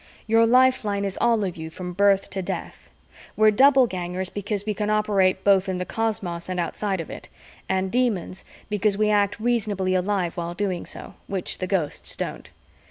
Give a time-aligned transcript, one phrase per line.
[0.25, 2.89] Your lifeline is all of you from birth to death.
[3.37, 7.29] We're Doublegangers because we can operate both in the cosmos and outside of it,
[7.69, 12.49] and Demons because we act reasonably alive while doing so which the Ghosts don't.